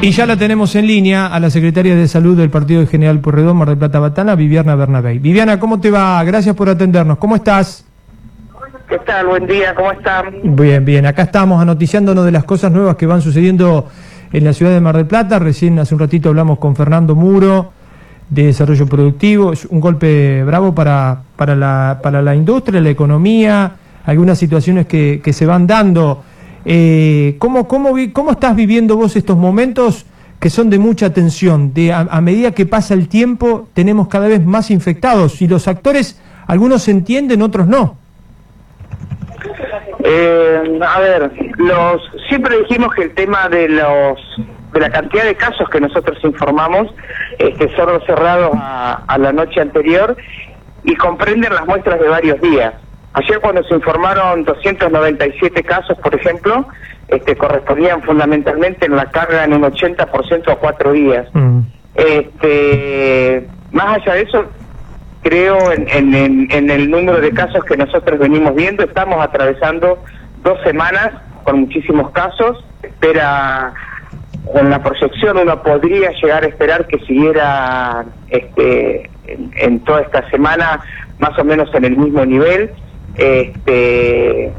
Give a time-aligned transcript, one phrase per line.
[0.00, 3.18] Y ya la tenemos en línea a la secretaria de Salud del Partido de General
[3.18, 5.18] Porredón, Mar del Plata Batana, Viviana Bernabé.
[5.18, 6.22] Viviana, ¿cómo te va?
[6.22, 7.18] Gracias por atendernos.
[7.18, 7.84] ¿Cómo estás?
[8.88, 9.26] ¿Qué tal?
[9.26, 10.56] Buen día, ¿cómo están?
[10.56, 11.04] Bien, bien.
[11.04, 13.88] Acá estamos anoticiándonos de las cosas nuevas que van sucediendo
[14.32, 15.40] en la ciudad de Mar del Plata.
[15.40, 17.72] Recién hace un ratito hablamos con Fernando Muro
[18.30, 19.52] de Desarrollo Productivo.
[19.52, 23.72] Es un golpe bravo para, para, la, para la industria, la economía,
[24.06, 26.22] algunas situaciones que, que se van dando.
[26.70, 30.04] Eh, ¿cómo, cómo, ¿Cómo estás viviendo vos estos momentos
[30.38, 31.72] que son de mucha tensión?
[31.72, 36.20] De, a, medida que pasa el tiempo, tenemos cada vez más infectados y los actores,
[36.46, 37.96] algunos entienden, otros no.
[40.04, 44.20] Eh, a ver, los siempre dijimos que el tema de los
[44.74, 46.94] de la cantidad de casos que nosotros informamos
[47.38, 50.14] este, son cerrados a, a la noche anterior
[50.84, 52.74] y comprenden las muestras de varios días.
[53.18, 56.66] Ayer cuando se informaron 297 casos, por ejemplo,
[57.08, 61.26] este, correspondían fundamentalmente en la carga en un 80% a cuatro días.
[61.32, 61.60] Mm.
[61.94, 64.44] Este, más allá de eso,
[65.22, 68.84] creo en, en- en- en el número de casos que nosotros venimos viendo.
[68.84, 70.02] Estamos atravesando
[70.42, 71.10] dos semanas
[71.44, 72.64] con muchísimos casos.
[72.82, 73.72] Espera,
[74.52, 80.28] con la proyección uno podría llegar a esperar que siguiera este, en, en toda esta
[80.30, 80.80] semana
[81.18, 82.70] más o menos en el mismo nivel.
[83.18, 84.52] Este,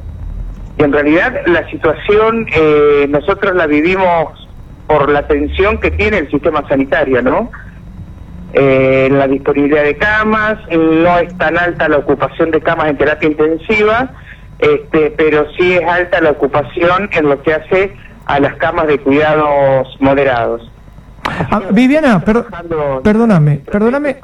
[0.78, 4.48] y en realidad la situación eh, nosotros la vivimos
[4.88, 7.52] por la tensión que tiene el sistema sanitario, ¿no?
[8.54, 13.30] Eh, la disponibilidad de camas, no es tan alta la ocupación de camas en terapia
[13.30, 14.12] intensiva,
[14.58, 17.94] este, pero sí es alta la ocupación en lo que hace
[18.26, 20.70] a las camas de cuidados moderados.
[21.52, 22.46] Ah, Viviana, per-
[23.04, 24.18] perdóname, perdóname.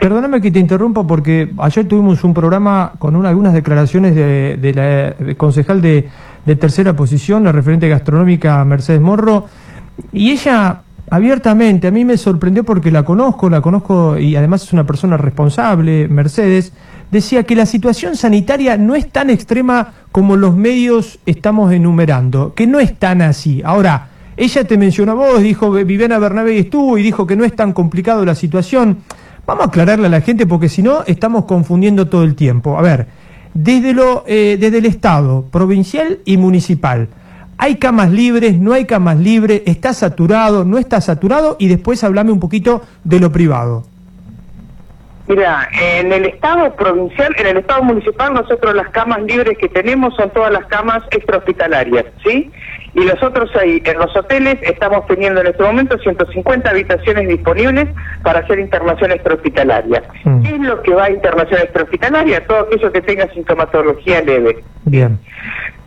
[0.00, 5.34] Perdóname que te interrumpa porque ayer tuvimos un programa con una- algunas declaraciones de, la
[5.36, 6.08] concejal de,
[6.44, 9.46] de tercera posición, la referente gastronómica Mercedes Morro,
[10.12, 14.72] y ella abiertamente, a mí me sorprendió porque la conozco, la conozco y además es
[14.72, 16.72] una persona responsable, Mercedes,
[17.10, 22.66] decía que la situación sanitaria no es tan extrema como los medios estamos enumerando, que
[22.66, 23.62] no es tan así.
[23.64, 27.44] Ahora, ella te mencionó a vos, dijo que Viviana Bernabé estuvo y dijo que no
[27.44, 28.98] es tan complicado la situación.
[29.46, 32.76] Vamos a aclararle a la gente porque si no estamos confundiendo todo el tiempo.
[32.78, 33.06] A ver,
[33.54, 37.08] desde, lo, eh, desde el Estado, provincial y municipal,
[37.56, 38.58] ¿hay camas libres?
[38.58, 39.62] ¿No hay camas libres?
[39.64, 40.64] ¿Está saturado?
[40.64, 41.56] ¿No está saturado?
[41.58, 43.84] Y después hablame un poquito de lo privado.
[45.28, 50.14] Mira, en el estado provincial, en el estado municipal, nosotros las camas libres que tenemos
[50.14, 52.50] son todas las camas extrahospitalarias, ¿sí?
[52.94, 57.88] Y nosotros ahí, en los hoteles, estamos teniendo en este momento 150 habitaciones disponibles
[58.22, 60.02] para hacer internación extrahospitalaria.
[60.24, 60.42] Mm.
[60.42, 62.46] ¿Qué es lo que va a internación extrahospitalaria?
[62.46, 64.64] Todo aquello que tenga sintomatología leve.
[64.84, 65.18] Bien.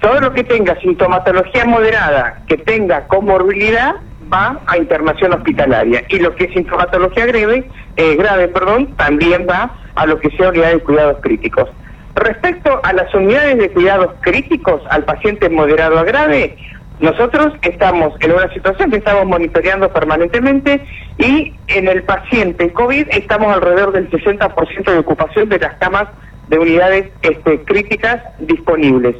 [0.01, 3.95] Todo lo que tenga sintomatología moderada, que tenga comorbilidad,
[4.31, 6.03] va a internación hospitalaria.
[6.09, 7.67] Y lo que es sintomatología grave,
[7.99, 11.69] eh, grave, perdón, también va a lo que sea unidad de cuidados críticos.
[12.15, 16.57] Respecto a las unidades de cuidados críticos al paciente moderado a grave,
[17.01, 20.81] nosotros estamos en una situación que estamos monitoreando permanentemente
[21.17, 26.07] y en el paciente COVID estamos alrededor del 60% de ocupación de las camas
[26.47, 29.17] de unidades este, críticas disponibles.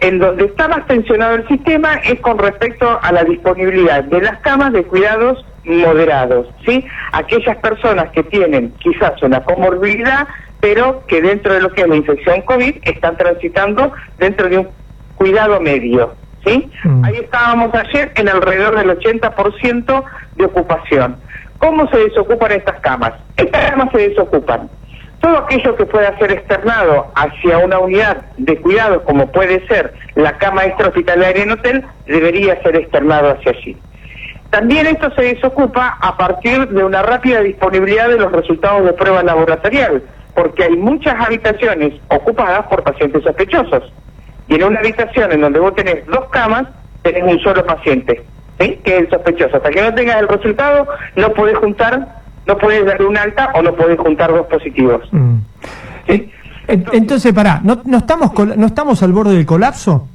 [0.00, 4.38] En donde está más tensionado el sistema es con respecto a la disponibilidad de las
[4.40, 6.84] camas de cuidados moderados, ¿sí?
[7.12, 10.26] Aquellas personas que tienen quizás una comorbilidad,
[10.60, 14.68] pero que dentro de lo que es la infección COVID están transitando dentro de un
[15.16, 16.14] cuidado medio,
[16.44, 16.70] ¿sí?
[16.84, 17.04] Mm.
[17.04, 20.04] Ahí estábamos ayer en alrededor del 80%
[20.36, 21.16] de ocupación.
[21.58, 23.12] ¿Cómo se desocupan estas camas?
[23.36, 24.68] Estas camas se desocupan
[25.22, 30.36] todo aquello que pueda ser externado hacia una unidad de cuidado, como puede ser la
[30.38, 33.76] cama extrahospitalaria en hotel, debería ser externado hacia allí.
[34.52, 39.22] También esto se desocupa a partir de una rápida disponibilidad de los resultados de prueba
[39.22, 40.02] laboratorial,
[40.34, 43.90] porque hay muchas habitaciones ocupadas por pacientes sospechosos.
[44.48, 46.64] Y en una habitación en donde vos tenés dos camas,
[47.00, 48.22] tenés un solo paciente,
[48.60, 48.78] ¿sí?
[48.84, 49.56] que es el sospechoso.
[49.56, 50.86] Hasta que no tengas el resultado,
[51.16, 55.00] no podés juntar, no podés darle un alta o no podés juntar dos positivos.
[55.12, 55.36] Mm.
[56.08, 56.30] ¿sí?
[56.68, 60.08] En- Entonces, pará, ¿no, no, estamos, col- ¿no estamos al borde del colapso?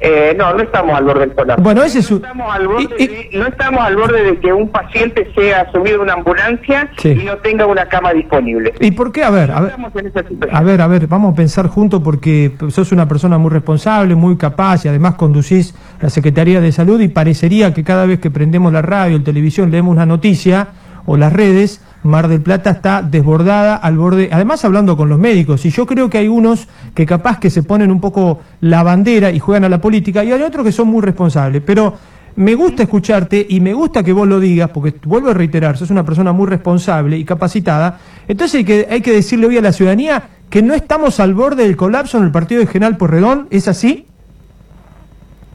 [0.00, 1.60] Eh, no, no estamos al borde del colapso.
[1.62, 4.38] Bueno, ese es no estamos al borde y- y- de, no estamos al borde de
[4.38, 7.08] que un paciente sea subido a una ambulancia Sí.
[7.20, 8.74] y no tenga una cama disponible.
[8.80, 9.24] ¿Y por qué?
[9.24, 9.50] A ver.
[9.50, 14.36] A ver, a ver, vamos a pensar juntos porque sos una persona muy responsable, muy
[14.36, 18.72] capaz y además conducís la Secretaría de Salud y parecería que cada vez que prendemos
[18.72, 20.68] la radio, la televisión, leemos una noticia
[21.06, 25.64] o las redes, Mar del Plata está desbordada al borde, además hablando con los médicos,
[25.66, 29.30] y yo creo que hay unos que capaz que se ponen un poco la bandera
[29.30, 31.94] y juegan a la política y hay otros que son muy responsables, pero
[32.36, 35.90] me gusta escucharte y me gusta que vos lo digas, porque vuelvo a reiterar, sos
[35.90, 37.98] una persona muy responsable y capacitada,
[38.28, 41.64] entonces hay que, hay que decirle hoy a la ciudadanía que no estamos al borde
[41.64, 44.06] del colapso en el partido de General Porredón, ¿es así?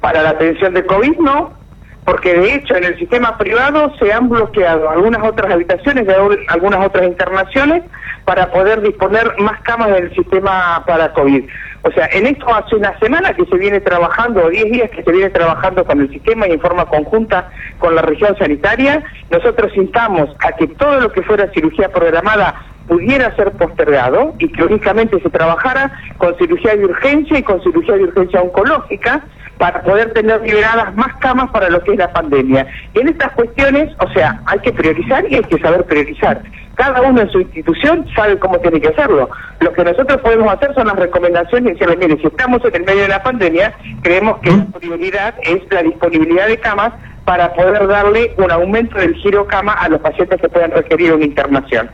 [0.01, 1.62] Para la atención de COVID no,
[2.05, 6.15] porque de hecho en el sistema privado se han bloqueado algunas otras habitaciones de
[6.49, 7.83] algunas otras internaciones
[8.25, 11.43] para poder disponer más camas del sistema para COVID.
[11.85, 15.03] O sea, en esto hace una semana que se viene trabajando, o 10 días que
[15.03, 19.75] se viene trabajando con el sistema y en forma conjunta con la región sanitaria, nosotros
[19.75, 22.55] instamos a que todo lo que fuera cirugía programada
[22.87, 27.95] pudiera ser postergado y que únicamente se trabajara con cirugía de urgencia y con cirugía
[27.95, 29.23] de urgencia oncológica
[29.57, 32.65] para poder tener liberadas más camas para lo que es la pandemia.
[32.93, 36.41] Y en estas cuestiones, o sea, hay que priorizar y hay que saber priorizar.
[36.75, 39.29] Cada uno en su institución sabe cómo tiene que hacerlo.
[39.59, 42.83] Lo que nosotros podemos hacer son las recomendaciones y decirle, mire, si estamos en el
[42.83, 46.93] medio de la pandemia, creemos que la prioridad es la disponibilidad de camas
[47.25, 51.25] para poder darle un aumento del giro cama a los pacientes que puedan requerir una
[51.25, 51.89] internación.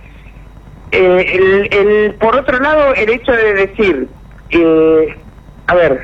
[0.91, 4.07] Eh, el, por otro lado, el hecho de decir,
[4.49, 5.15] eh,
[5.67, 6.01] a ver,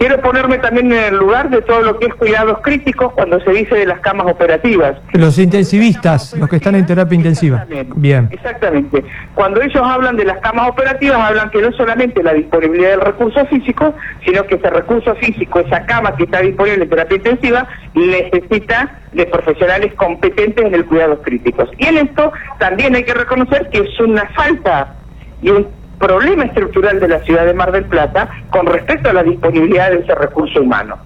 [0.00, 3.50] quiero ponerme también en el lugar de todo lo que es cuidados críticos cuando se
[3.50, 4.96] dice de las camas operativas.
[5.12, 7.66] Los intensivistas, los que están en terapia intensiva.
[7.96, 8.28] Bien.
[8.32, 9.04] Exactamente.
[9.34, 13.44] Cuando ellos hablan de las camas operativas, hablan que no solamente la disponibilidad del recurso
[13.46, 13.94] físico,
[14.24, 19.26] sino que ese recurso físico, esa cama que está disponible en terapia intensiva, necesita de
[19.26, 21.68] profesionales competentes en el cuidados críticos.
[21.76, 24.94] Y en esto también hay que reconocer que es una falta
[25.42, 29.22] y un problema estructural de la ciudad de Mar del Plata con respecto a la
[29.22, 30.96] disponibilidad de ese recurso humano.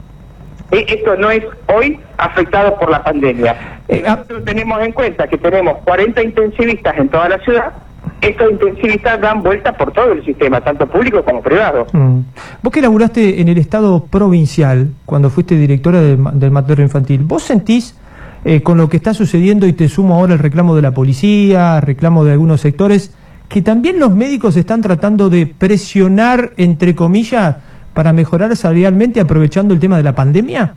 [0.71, 1.45] E, esto no es
[1.75, 3.83] hoy afectado por la pandemia.
[3.89, 4.17] Eh, ah.
[4.17, 7.73] Nosotros tenemos en cuenta que tenemos 40 intensivistas en toda la ciudad,
[8.21, 11.87] estos intensivistas dan vuelta por todo el sistema, tanto público como privado.
[11.93, 12.21] Mm.
[12.63, 17.99] Vos que laburaste en el Estado provincial, cuando fuiste directora del materno infantil, ¿vos sentís
[18.47, 21.81] eh, con lo que está sucediendo, y te sumo ahora el reclamo de la policía,
[21.81, 23.15] reclamo de algunos sectores,
[23.49, 27.57] que también los médicos están tratando de presionar, entre comillas,
[27.93, 30.75] para mejorar salarialmente aprovechando el tema de la pandemia?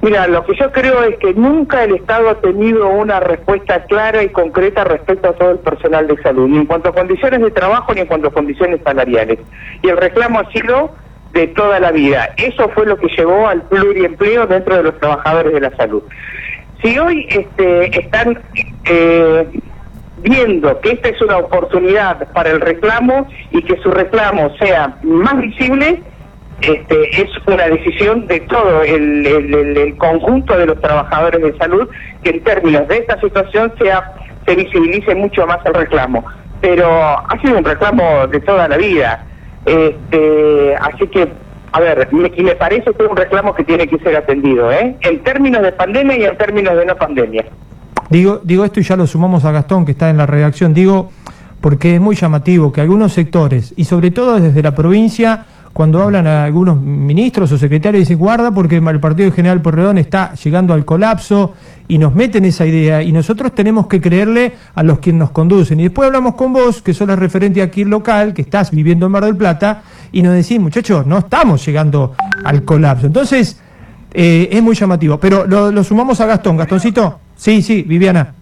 [0.00, 4.22] Mira, lo que yo creo es que nunca el Estado ha tenido una respuesta clara
[4.22, 7.50] y concreta respecto a todo el personal de salud, ni en cuanto a condiciones de
[7.50, 9.40] trabajo ni en cuanto a condiciones salariales.
[9.82, 10.94] Y el reclamo ha sido
[11.32, 12.30] de toda la vida.
[12.36, 16.02] Eso fue lo que llevó al pluriempleo dentro de los trabajadores de la salud.
[16.80, 18.40] Si hoy este, están
[18.84, 19.48] eh,
[20.22, 25.38] viendo que esta es una oportunidad para el reclamo y que su reclamo sea más
[25.38, 26.02] visible,
[26.60, 31.88] este, es una decisión de todo el, conjunto de los trabajadores de salud
[32.22, 34.12] que en términos de esta situación sea
[34.46, 36.24] se visibilice mucho más el reclamo.
[36.60, 39.24] Pero ha sido un reclamo de toda la vida.
[39.66, 41.28] Este, así que,
[41.72, 44.96] a ver, me, me parece que es un reclamo que tiene que ser atendido, ¿eh?
[45.02, 47.44] En términos de pandemia y en términos de no pandemia.
[48.10, 50.72] Digo, digo esto y ya lo sumamos a Gastón, que está en la redacción.
[50.72, 51.10] Digo,
[51.60, 56.26] porque es muy llamativo que algunos sectores, y sobre todo desde la provincia, cuando hablan
[56.26, 60.84] a algunos ministros o secretarios, dicen guarda porque el Partido General Porredón está llegando al
[60.84, 61.54] colapso
[61.86, 65.78] y nos meten esa idea y nosotros tenemos que creerle a los que nos conducen.
[65.78, 69.12] Y después hablamos con vos, que sos la referente aquí local, que estás viviendo en
[69.12, 72.14] Mar del Plata, y nos decís, muchachos, no estamos llegando
[72.44, 73.06] al colapso.
[73.06, 73.60] Entonces,
[74.12, 75.18] eh, es muy llamativo.
[75.18, 76.56] Pero lo, lo sumamos a Gastón.
[76.56, 77.20] Gastoncito.
[77.38, 78.34] Sí, sí, Viviana.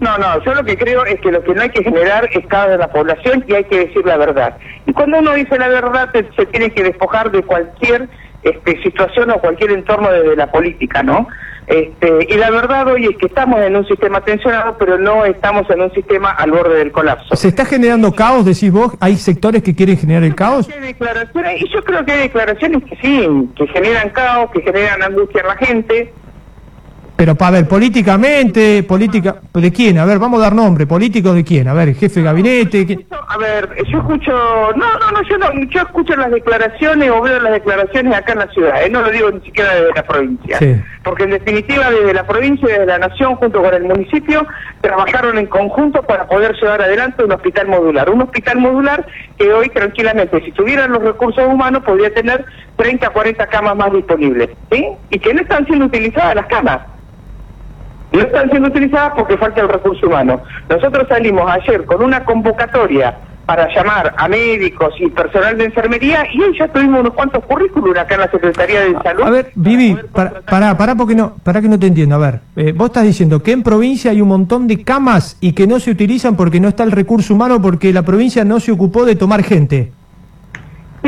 [0.00, 2.46] No, no, yo lo que creo es que lo que no hay que generar es
[2.46, 4.56] cada de la población y hay que decir la verdad.
[4.86, 8.08] Y cuando uno dice la verdad se tiene que despojar de cualquier
[8.44, 11.26] este, situación o cualquier entorno desde la política, ¿no?
[11.66, 15.68] Este, y la verdad hoy es que estamos en un sistema tensionado, pero no estamos
[15.68, 17.34] en un sistema al borde del colapso.
[17.34, 18.92] ¿Se está generando caos, decís vos?
[19.00, 20.68] ¿Hay sectores que quieren generar el caos?
[20.68, 25.46] y yo creo que hay declaraciones que sí, que generan caos, que generan angustia en
[25.46, 26.12] la gente.
[27.18, 29.98] Pero para ver, políticamente, política, ¿de quién?
[29.98, 31.66] A ver, vamos a dar nombre, político de quién?
[31.66, 33.06] A ver, jefe de gabinete.
[33.26, 34.30] A ver, yo escucho,
[34.76, 38.38] no, no, no, yo no, yo escucho las declaraciones o veo las declaraciones acá en
[38.38, 38.88] la ciudad, ¿eh?
[38.88, 40.58] no lo digo ni siquiera desde la provincia.
[41.02, 44.46] Porque en definitiva desde la provincia y desde la nación junto con el municipio
[44.80, 48.10] trabajaron en conjunto para poder llevar adelante un hospital modular.
[48.10, 49.04] Un hospital modular
[49.36, 52.44] que hoy tranquilamente, si tuvieran los recursos humanos, podría tener
[52.76, 54.86] 30 40 camas más disponibles, ¿sí?
[55.10, 56.78] Y que no están siendo utilizadas las camas
[58.12, 60.42] no están siendo utilizadas porque falta el recurso humano.
[60.68, 63.16] Nosotros salimos ayer con una convocatoria
[63.48, 67.98] para llamar a médicos y personal de enfermería y hoy ya tuvimos unos cuantos currículums
[67.98, 69.22] acá en la Secretaría de Salud.
[69.22, 72.16] A ver, Vivi, para, para, porque no, para que no te entiendo.
[72.16, 75.52] A ver, eh, vos estás diciendo que en provincia hay un montón de camas y
[75.52, 78.70] que no se utilizan porque no está el recurso humano porque la provincia no se
[78.70, 79.92] ocupó de tomar gente.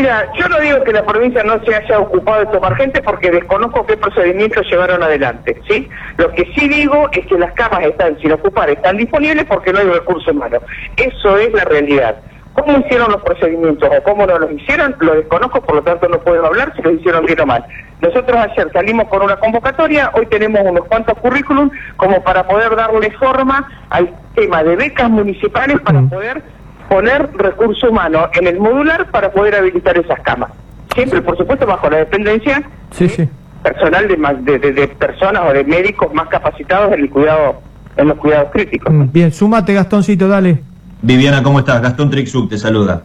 [0.00, 3.30] Mira, yo no digo que la provincia no se haya ocupado de tomar gente porque
[3.30, 5.90] desconozco qué procedimientos llevaron adelante, ¿sí?
[6.16, 9.80] Lo que sí digo es que las camas están sin ocupar, están disponibles porque no
[9.80, 10.62] hay recursos humanos.
[10.96, 12.16] Eso es la realidad.
[12.54, 14.96] ¿Cómo hicieron los procedimientos o cómo no los hicieron?
[15.00, 17.62] Lo desconozco, por lo tanto no puedo hablar si lo hicieron bien o mal.
[18.00, 23.10] Nosotros ayer salimos con una convocatoria, hoy tenemos unos cuantos currículum como para poder darle
[23.18, 26.42] forma al tema de becas municipales para poder
[26.90, 30.50] poner recurso humano en el modular para poder habilitar esas camas.
[30.92, 33.28] Siempre, por supuesto, bajo la dependencia sí, sí.
[33.62, 37.60] personal de, de, de, personas o de médicos más capacitados en el cuidado,
[37.96, 38.92] en los cuidados críticos.
[38.92, 40.64] Mm, bien, súmate, Gastoncito, dale.
[41.00, 41.80] Viviana, ¿cómo estás?
[41.80, 43.04] Gastón Trixuk te saluda.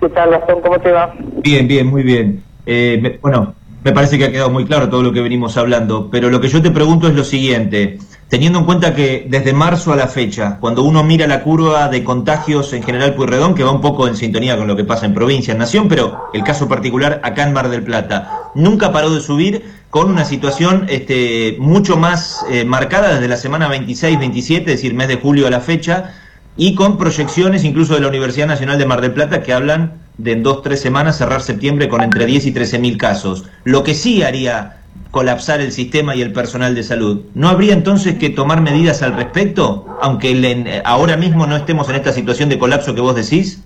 [0.00, 0.60] ¿Qué tal, Gastón?
[0.60, 1.14] ¿Cómo te va?
[1.42, 2.42] Bien, bien, muy bien.
[2.66, 6.10] Eh, me, bueno, me parece que ha quedado muy claro todo lo que venimos hablando,
[6.10, 7.98] pero lo que yo te pregunto es lo siguiente.
[8.34, 12.02] Teniendo en cuenta que desde marzo a la fecha, cuando uno mira la curva de
[12.02, 15.14] contagios en general Puyredón, que va un poco en sintonía con lo que pasa en
[15.14, 19.20] provincia, en nación, pero el caso particular acá en Mar del Plata, nunca paró de
[19.20, 24.94] subir con una situación este, mucho más eh, marcada desde la semana 26-27, es decir,
[24.94, 26.14] mes de julio a la fecha,
[26.56, 30.32] y con proyecciones incluso de la Universidad Nacional de Mar del Plata que hablan de
[30.32, 33.44] en dos, tres semanas cerrar septiembre con entre 10 y 13 mil casos.
[33.62, 34.78] Lo que sí haría
[35.10, 37.22] colapsar el sistema y el personal de salud.
[37.34, 42.12] ¿No habría entonces que tomar medidas al respecto, aunque ahora mismo no estemos en esta
[42.12, 43.62] situación de colapso que vos decís?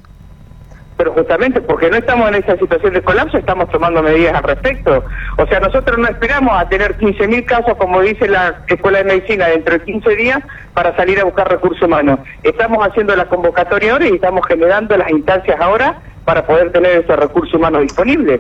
[0.99, 5.05] pero justamente porque no estamos en esa situación de colapso, estamos tomando medidas al respecto.
[5.39, 9.47] O sea, nosotros no esperamos a tener 15.000 casos, como dice la Escuela de Medicina,
[9.47, 10.41] dentro de 15 días
[10.75, 12.19] para salir a buscar recursos humanos.
[12.43, 17.07] Estamos haciendo la convocatoria ahora y estamos generando las instancias ahora para poder tener.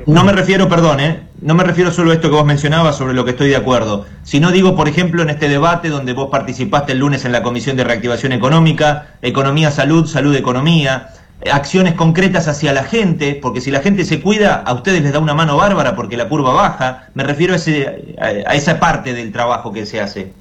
[0.04, 1.22] No me refiero, perdón, ¿eh?
[1.40, 4.04] no me refiero solo a esto que vos mencionabas sobre lo que estoy de acuerdo,
[4.24, 7.78] sino digo, por ejemplo, en este debate donde vos participaste el lunes en la Comisión
[7.78, 11.08] de Reactivación Económica, Economía Salud, Salud Economía,
[11.50, 15.18] acciones concretas hacia la gente, porque si la gente se cuida, a ustedes les da
[15.18, 17.08] una mano bárbara porque la curva baja.
[17.14, 20.34] Me refiero a, ese, a esa parte del trabajo que se hace.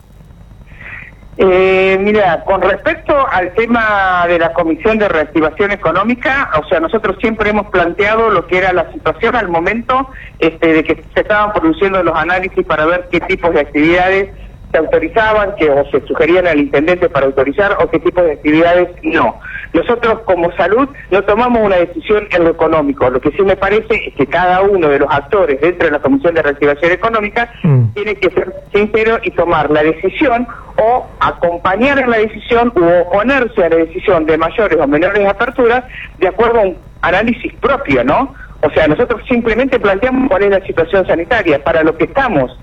[1.39, 7.17] Eh, mira, con respecto al tema de la Comisión de Reactivación Económica, o sea, nosotros
[7.21, 11.53] siempre hemos planteado lo que era la situación al momento este, de que se estaban
[11.53, 14.29] produciendo los análisis para ver qué tipos de actividades
[14.71, 18.89] se autorizaban, que o se sugerían al intendente para autorizar o qué tipo de actividades
[19.03, 19.39] no.
[19.77, 23.07] Nosotros como salud no tomamos una decisión en lo económico.
[23.11, 25.99] Lo que sí me parece es que cada uno de los actores dentro de la
[25.99, 27.93] Comisión de Reactivación Económica mm.
[27.93, 33.63] tiene que ser sincero y tomar la decisión o acompañar en la decisión o oponerse
[33.63, 35.83] a la decisión de mayores o menores aperturas
[36.17, 38.33] de acuerdo a un análisis propio, ¿no?
[38.61, 42.57] O sea, nosotros simplemente planteamos cuál es la situación sanitaria, para lo que estamos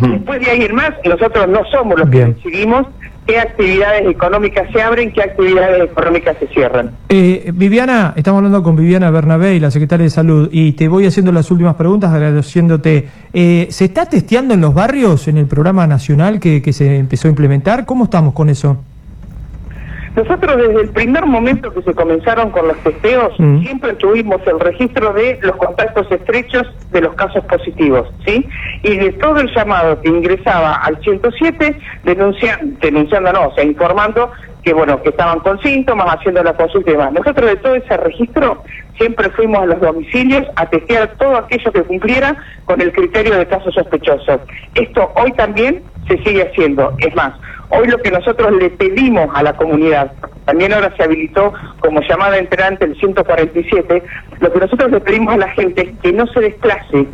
[0.00, 2.86] Después de ir más, nosotros no somos los que decidimos
[3.26, 6.90] qué actividades económicas se abren, qué actividades económicas se cierran.
[7.08, 11.32] Eh, Viviana, estamos hablando con Viviana Bernabé, la secretaria de Salud, y te voy haciendo
[11.32, 13.08] las últimas preguntas agradeciéndote.
[13.32, 17.28] Eh, ¿Se está testeando en los barrios en el programa nacional que, que se empezó
[17.28, 17.86] a implementar?
[17.86, 18.78] ¿Cómo estamos con eso?
[20.16, 23.60] Nosotros desde el primer momento que se comenzaron con los testeos, mm.
[23.62, 28.46] siempre tuvimos el registro de los contactos estrechos de los casos positivos, ¿sí?
[28.82, 34.30] Y de todo el llamado que ingresaba al 107, denuncia, denunciando, no, o sea, informando
[34.64, 37.12] que, bueno, que estaban con síntomas, haciendo la consulta y demás.
[37.12, 38.62] Nosotros de todo ese registro
[38.96, 43.46] siempre fuimos a los domicilios a testear todo aquello que cumpliera con el criterio de
[43.46, 44.40] casos sospechosos.
[44.74, 46.94] Esto hoy también se sigue haciendo.
[46.98, 47.34] Es más,
[47.70, 50.12] Hoy lo que nosotros le pedimos a la comunidad,
[50.44, 54.02] también ahora se habilitó como llamada entrante el 147,
[54.40, 57.06] lo que nosotros le pedimos a la gente es que no se desplace,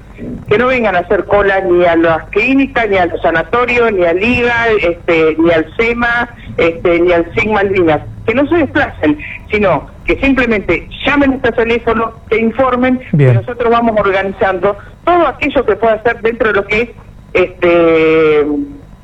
[0.48, 4.22] que no vengan a hacer cola ni a las clínicas, ni al sanatorio, ni al
[4.22, 9.18] IGA, este, ni al SEMA, este, ni al SIG Malvinas, que no se desplacen,
[9.50, 15.64] sino que simplemente llamen a este teléfono, que informen, que nosotros vamos organizando todo aquello
[15.64, 16.88] que pueda hacer dentro de lo que es
[17.32, 18.44] este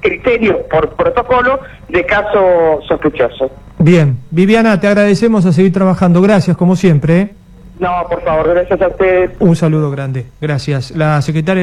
[0.07, 3.51] criterio por protocolo de caso sospechoso.
[3.79, 6.23] Bien, Viviana, te agradecemos a seguir trabajando.
[6.23, 7.21] Gracias, como siempre.
[7.21, 7.35] ¿eh?
[7.79, 9.31] No, por favor, gracias a ustedes.
[9.39, 10.27] Un saludo grande.
[10.41, 10.93] Gracias.
[10.93, 11.63] La secretaria